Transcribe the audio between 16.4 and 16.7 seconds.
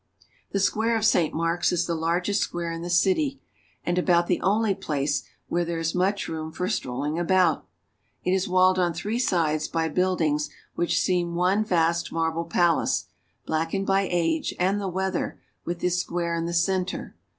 the